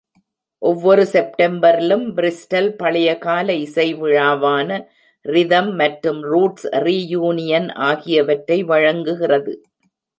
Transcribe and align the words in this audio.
ஒவ்வொரு 0.61 1.03
செப்டம்பரிலும், 1.11 2.05
பிரிஸ்டல் 2.15 2.69
பழைய 2.71 3.09
கால 3.17 3.53
இசை 3.55 3.87
விழாவான 3.95 4.69
ரிதம் 5.25 5.71
மற்றும் 5.75 6.21
ரூட்ஸ் 6.23 6.67
ரீயூனியன் 6.83 7.69
ஆகியவற்றை 7.89 8.63
வழங்குகிறது. 8.63 9.53